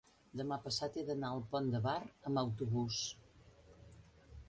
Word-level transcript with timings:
demà 0.39 0.55
passat 0.63 0.97
he 1.01 1.03
d'anar 1.09 1.29
al 1.35 1.45
Pont 1.53 1.69
de 1.75 1.83
Bar 1.85 1.95
amb 2.31 2.43
autobús. 2.47 3.07